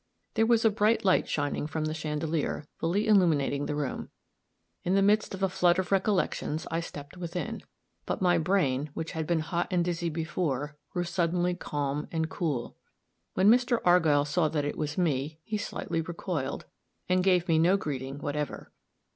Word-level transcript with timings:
There 0.33 0.47
was 0.47 0.65
a 0.65 0.71
bright 0.71 1.05
light 1.05 1.29
shining 1.29 1.67
from 1.67 1.85
the 1.85 1.93
chandelier, 1.93 2.65
fully 2.79 3.05
illuminating 3.07 3.67
the 3.67 3.75
room. 3.75 4.09
In 4.83 4.95
the 4.95 5.01
midst 5.03 5.35
of 5.35 5.43
a 5.43 5.47
flood 5.47 5.77
of 5.77 5.91
recollections, 5.91 6.65
I 6.71 6.79
stepped 6.79 7.17
within; 7.17 7.61
but 8.07 8.19
my 8.19 8.39
brain, 8.39 8.89
which 8.95 9.11
had 9.11 9.27
been 9.27 9.41
hot 9.41 9.67
and 9.69 9.85
dizzy 9.85 10.09
before, 10.09 10.75
grew 10.89 11.03
suddenly 11.03 11.53
calm 11.53 12.07
and 12.11 12.31
cool. 12.31 12.75
When 13.35 13.47
Mr. 13.47 13.77
Argyll 13.85 14.25
saw 14.25 14.47
that 14.47 14.65
it 14.65 14.75
was 14.75 14.97
me, 14.97 15.37
he 15.43 15.59
slightly 15.59 16.01
recoiled, 16.01 16.65
and 17.07 17.23
gave 17.23 17.47
me 17.47 17.59
no 17.59 17.77
greeting 17.77 18.17
whatever. 18.17 18.71